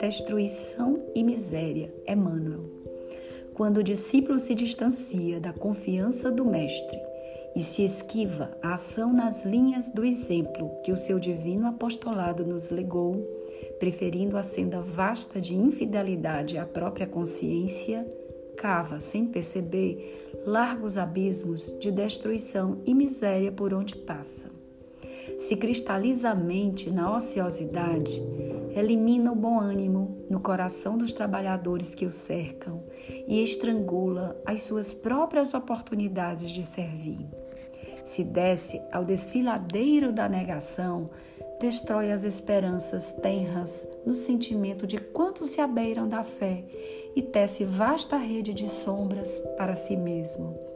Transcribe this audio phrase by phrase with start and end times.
[0.00, 2.64] Destruição e miséria, Emmanuel.
[3.54, 7.00] Quando o discípulo se distancia da confiança do Mestre
[7.56, 12.70] e se esquiva a ação nas linhas do exemplo que o seu divino apostolado nos
[12.70, 13.16] legou,
[13.78, 18.06] preferindo a senda vasta de infidelidade à própria consciência,
[18.56, 24.61] cava, sem perceber, largos abismos de destruição e miséria por onde passa.
[25.38, 28.22] Se cristaliza a mente na ociosidade,
[28.74, 32.82] elimina o bom ânimo no coração dos trabalhadores que o cercam
[33.26, 37.26] e estrangula as suas próprias oportunidades de servir.
[38.04, 41.10] Se desce ao desfiladeiro da negação,
[41.60, 46.64] destrói as esperanças tenras no sentimento de quantos se abeiram da fé
[47.14, 50.71] e tece vasta rede de sombras para si mesmo.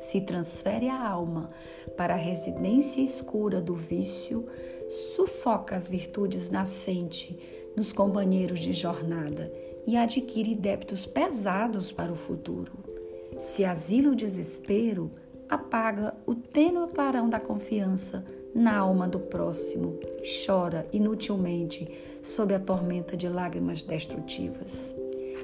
[0.00, 1.50] Se transfere a alma
[1.96, 4.46] para a residência escura do vício,
[5.14, 7.36] sufoca as virtudes nascentes
[7.76, 9.52] nos companheiros de jornada
[9.86, 12.72] e adquire débitos pesados para o futuro.
[13.38, 15.10] Se asila o desespero,
[15.48, 21.88] apaga o tênue clarão da confiança na alma do próximo e chora inutilmente
[22.22, 24.94] sob a tormenta de lágrimas destrutivas.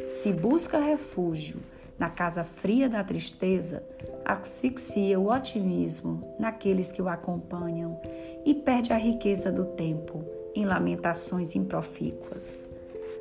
[0.09, 1.61] Se busca refúgio
[1.99, 3.83] na casa fria da tristeza,
[4.25, 8.01] asfixia o otimismo naqueles que o acompanham
[8.45, 12.69] e perde a riqueza do tempo em lamentações improfícuas.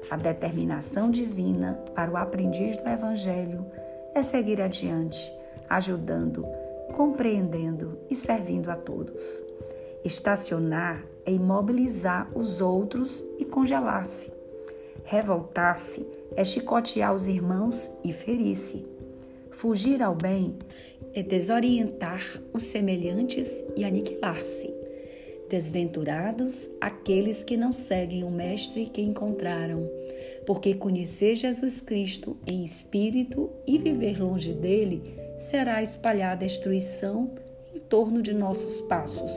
[0.10, 3.66] A determinação divina para o aprendiz do Evangelho
[4.14, 5.34] é seguir adiante,
[5.70, 6.46] ajudando,
[6.94, 9.44] compreendendo e servindo a todos.
[10.04, 14.32] Estacionar é imobilizar os outros e congelar-se.
[15.06, 18.86] Revoltar-se é chicotear os irmãos e ferir-se.
[19.52, 20.58] Fugir ao bem
[21.14, 24.74] é desorientar os semelhantes e aniquilar-se.
[25.50, 29.88] Desventurados aqueles que não seguem o Mestre que encontraram,
[30.46, 35.04] porque conhecer Jesus Cristo em espírito e viver longe dele
[35.38, 37.32] será espalhar destruição
[37.76, 39.32] em torno de nossos passos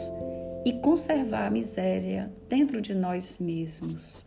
[0.65, 4.25] e conservar a miséria dentro de nós mesmos.